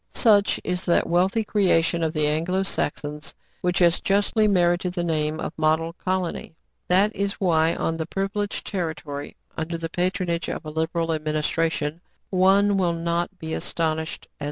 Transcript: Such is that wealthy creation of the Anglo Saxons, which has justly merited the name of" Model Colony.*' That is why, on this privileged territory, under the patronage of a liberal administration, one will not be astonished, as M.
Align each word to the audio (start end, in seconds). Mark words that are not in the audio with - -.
Such 0.15 0.59
is 0.63 0.83
that 0.85 1.05
wealthy 1.07 1.43
creation 1.43 2.01
of 2.01 2.11
the 2.11 2.25
Anglo 2.25 2.63
Saxons, 2.63 3.35
which 3.61 3.77
has 3.77 4.01
justly 4.01 4.47
merited 4.47 4.93
the 4.93 5.03
name 5.03 5.39
of" 5.39 5.53
Model 5.59 5.93
Colony.*' 5.93 6.55
That 6.87 7.15
is 7.15 7.33
why, 7.33 7.75
on 7.75 7.97
this 7.97 8.07
privileged 8.09 8.65
territory, 8.65 9.35
under 9.55 9.77
the 9.77 9.89
patronage 9.89 10.49
of 10.49 10.65
a 10.65 10.71
liberal 10.71 11.13
administration, 11.13 12.01
one 12.31 12.77
will 12.77 12.93
not 12.93 13.37
be 13.37 13.53
astonished, 13.53 14.25
as 14.25 14.29
M. 14.33 14.39